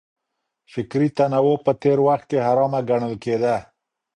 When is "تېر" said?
1.81-1.97